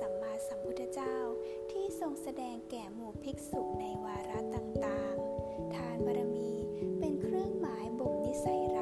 [0.00, 1.16] สัมมาสัมพุทธเจ้า
[1.70, 6.50] ที่ทรงแสดงแก่หมู่ภิกษุในวาระต่างๆ ทานบารมี
[6.98, 8.77] เป็นเครื่องหมายบ่มนิสัยร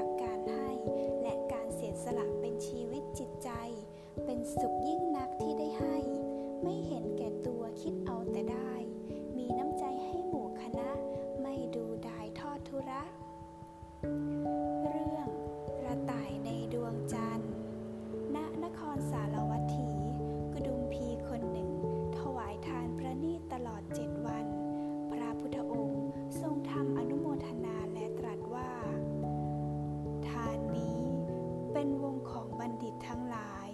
[25.47, 26.07] พุทธองค์
[26.41, 28.71] ทรงทำอนุโมทนาและตรัสว่า
[30.29, 31.01] ทานนี้
[31.73, 33.69] เป็นวงของบัณฑิตทั้งหลาย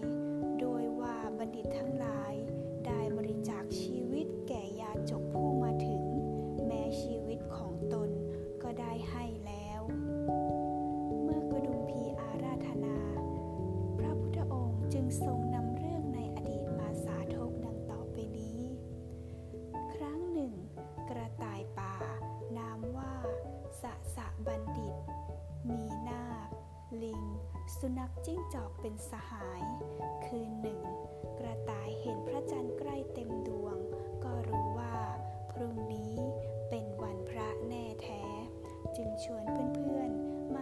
[0.60, 2.31] โดยว่าบัณฑิตทั้งหลาย
[24.46, 24.94] บัณฑิต
[25.68, 26.50] มีนาค
[27.02, 27.22] ลิง
[27.78, 29.62] สุนัขจิ้งจอกเป็นสหาย
[30.24, 30.80] คืนหนึ่ง
[31.38, 33.76] กระต่ายเห็นพระจันทร์ใกล้เต็มดวง
[34.24, 34.96] ก็รู้ว่า
[35.50, 36.14] พรุ่งนี้
[36.70, 38.22] เป็นวันพระแน่แท้
[38.96, 40.58] จึงชวนเพื่อนๆม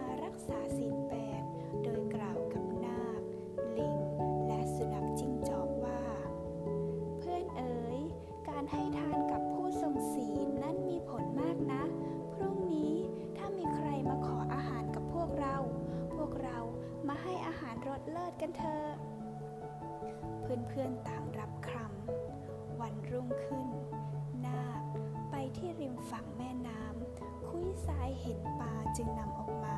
[17.13, 18.89] มาให้อาหารรสเลิศกันเถอะ
[20.41, 23.67] เพื่อนๆต่างรับคำวันรุ่งขึ้น
[24.45, 24.81] นาค
[25.31, 29.77] ไปที่ริมฝั่งแม่น้ำคุยสายเห็นปลาจึงนำออกมา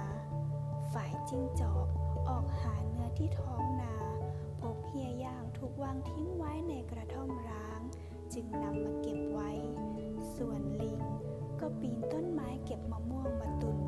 [0.94, 1.88] ฝ่ายจิ้งจอก
[2.30, 3.96] ออกหาเนื้อที่ท้องนา
[4.62, 7.82] พบเฮียย่างถูกวางทิ้งไว้ในกระท่อมร้าง
[8.34, 9.52] จึงนำมาเก็บไว้
[10.36, 11.00] ส่วนลิง
[11.60, 13.83] ก็ปีนต้นไม้เก็บมะม่วงมาตุน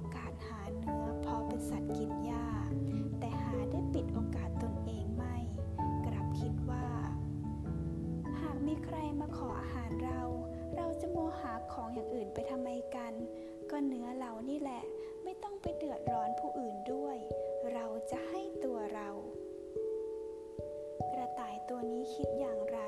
[0.00, 2.46] อกาสหาเนื้อเพราะเป็นสัตว์กินหญ้า
[3.20, 5.36] แต่หาได้ปิดโอกาสตนเองไม่
[6.06, 6.86] กลับคิดว่า
[8.40, 10.22] หากมีใครมาขออาหารเรา
[10.76, 13.12] เราจะโมหาของอย่างอื่นไปทำไมกัน
[13.70, 14.82] ก็เนื้อเรานี่แหละ
[15.24, 17.16] ไม่ต้องไปเดือดร้อนผู้อื่นด้วย
[17.72, 19.10] เราจะให้ตัวเรา
[21.14, 22.80] กระต่ายตัวนี้คิดอย่างไร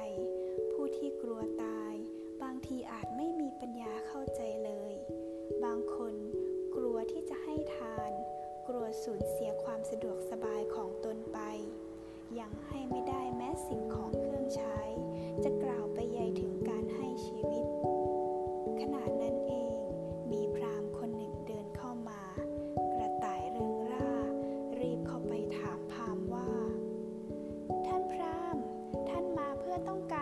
[0.72, 1.94] ผู้ที่กลัวตาย
[2.42, 4.94] บางทีอาจไม่มีปัญญาเข้าใจเลย
[5.64, 6.14] บางคน
[7.12, 8.12] ที่จะให้ทาน
[8.68, 11.38] กลัวสูญเสียความสะดวกสบายของตนไป
[12.38, 14.78] ยังให้ไม่ได้แม้สิ่งของเครื่องใช้
[15.44, 17.64] จะกล่าวไปใยถึงการให้ชีวิต
[18.80, 19.78] ขณะนั้นเอง
[20.32, 22.20] มีพรามคนหนึ่งเดินเข้ามา
[22.96, 24.12] กระต่ายเริงร่า
[24.80, 26.52] รีบเข้าไปถามพรามว่า
[27.86, 28.56] ท่านพราม
[29.08, 30.21] ท่านมาเพื่อต้องกา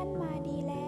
[0.00, 0.86] ท่านมาดีแล้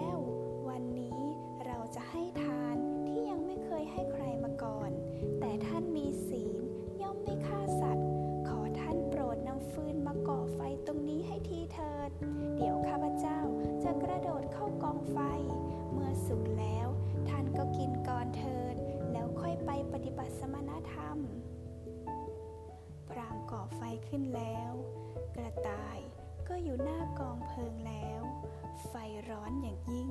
[29.93, 30.09] ยิ่ง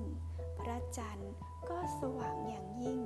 [0.60, 1.32] พระจันทร์
[1.68, 3.00] ก็สว่างอย่างยิ่ง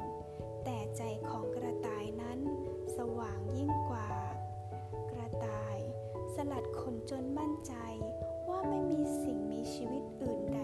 [0.65, 2.41] แต่ใจของกระต่ายนั้น
[2.97, 4.09] สว่างยิ่งกว่า
[5.11, 5.79] กระต่าย
[6.35, 7.75] สลัดขนจนมั่นใจ
[8.49, 10.61] ว่าไม่มีสิ่งมีชีวิตอื่นใด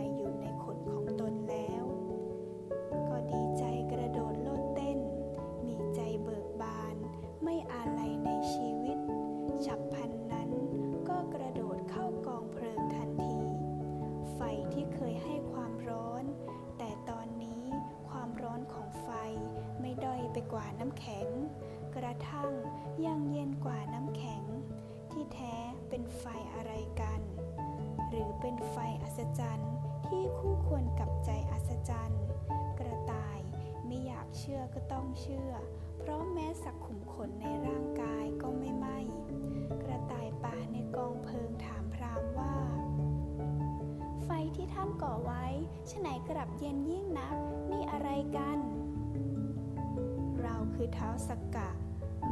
[20.52, 21.26] กว่าน้ำแข็ง
[21.96, 22.52] กระทั่ง
[23.06, 24.42] ยังเย็นกว่าน้ำแข็ง
[25.10, 25.56] ที่แท้
[25.88, 27.20] เป็นไฟอะไรกัน
[28.08, 29.72] หรือเป็นไฟอัศจรรย์
[30.06, 32.22] ที่คู่ควรกับใจอัศจรรย์
[32.78, 33.38] กระต่าย
[33.86, 35.52] ไม่อยากเชื่อก็ต้องเชื่อ
[35.98, 38.86] เพราะแม้สักขุมขนในร่างกายก็ไม่ไหม
[39.82, 42.54] กระต่ายป่าในกองเพลิงถามพราหมณ์ว่า
[44.24, 45.44] ไฟที่ท่านก่อไว้
[45.90, 47.36] ฉไหนกลับเย็นยิ่งนัก
[47.70, 48.58] นี่อะไรกัน
[50.74, 51.70] คือเท้าสกกะ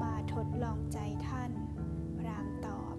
[0.02, 0.99] มาทดลองใจ
[1.29, 1.52] ท่าน
[2.19, 2.96] พรามตอบ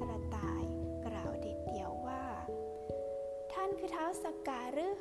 [0.00, 0.62] กระต่าย
[1.06, 2.24] กล่าวเด็ดเดี่ยวว่า
[3.52, 4.94] ท่านคือเท้าสกกาหรือ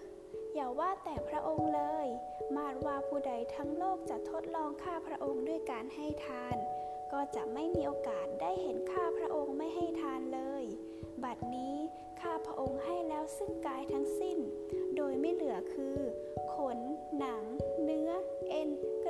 [0.56, 2.08] อย่าว่าแต่พระองค์เลย
[2.56, 6.58] มาดว่าผู้ใดทั้งโลกจะทดลองฆ่าพระองค์ด้วยการให้ทาน
[7.12, 8.28] ก็จะไม่มีโอกาส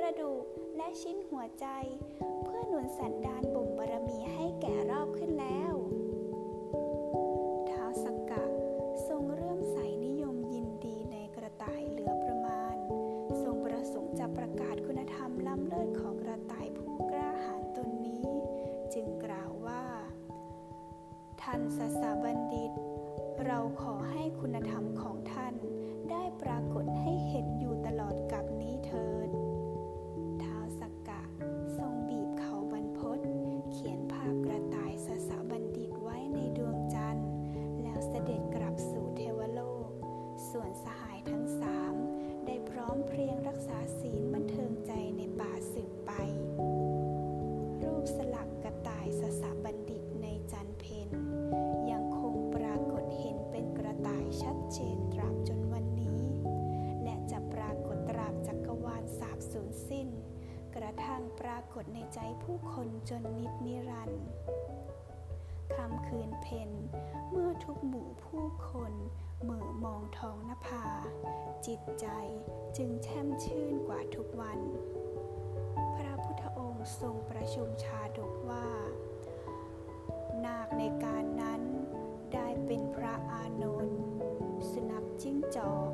[0.08, 0.44] ระดูก
[0.76, 1.66] และชิ้นหัวใจ
[2.44, 5.72] เพื่อหนุนสันดานบ่มบารมีให้แก่รอบขึ้นแล้ว
[7.70, 8.44] ท้าวสกกะ
[9.08, 12.76] ทรงเริ่มใส่นิยมยินดีในกระต่ายเหลือประมาณ
[13.42, 18.26] ทรงประสงค์จะประกาศคุณธรรมล้ำเลิศของกระต่ายผู้กล้าหาญตนนี้
[18.94, 19.84] จึงกล่าวว่า
[21.42, 22.72] ท่านสสบัณฑิต
[23.46, 25.54] เราขอให้คุณธรรมของท่าน
[26.10, 28.77] ได้ปรากฏให้เห็นอยู่ตลอดกับนี้
[61.48, 64.26] ระทั่งปรากฏในใจผู้คนจนนิดนิรันดร์
[65.74, 66.70] คำคืนเพน
[67.30, 68.92] เมื่อทุกหมู่ผู้คน
[69.42, 70.84] เหม่อมองท้องนภา
[71.66, 72.06] จิตใจ
[72.76, 74.60] จึงแช่มชื่นกว่าทุกวัน
[75.96, 78.66] พระพุทธองค์ทรงประชุมชาดกว่า
[80.44, 81.62] นาคในการนั้น
[82.34, 84.00] ได้เป็นพระอานนท์
[84.70, 85.92] สุนัขจิ้งจอก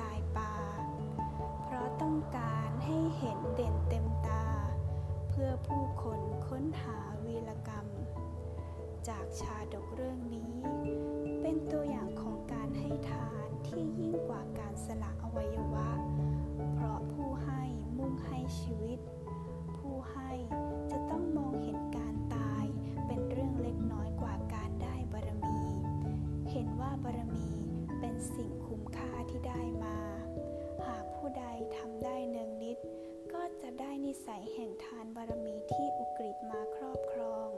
[0.00, 0.54] ต่ายป่า
[1.62, 4.44] เพราะต้องการให้เห็นเด่นเต็มตา
[5.28, 7.86] เพื่อผู้คนค้นหาวีรกรรม
[9.08, 10.54] จากชาดกเรื่องนี้
[11.42, 12.25] เป็นตัวอย่างของ
[29.56, 29.98] ได้มา
[30.86, 31.44] หากผู้ใด
[31.76, 32.78] ทำได้เนืองนิด
[33.32, 37.48] ก็จะได้นิสัยแห่งทานบารมีที่อุกฤษมาครอบครอง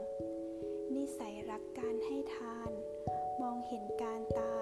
[0.95, 2.71] นิสัยรักการให้ทาน
[3.41, 4.55] มองเห็นการตา